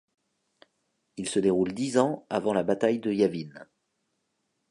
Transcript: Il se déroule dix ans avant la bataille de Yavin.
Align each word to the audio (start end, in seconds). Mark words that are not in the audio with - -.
Il 1.17 1.29
se 1.29 1.37
déroule 1.37 1.73
dix 1.73 1.99
ans 1.99 2.25
avant 2.31 2.53
la 2.55 2.63
bataille 2.63 2.97
de 2.97 3.11
Yavin. 3.11 3.67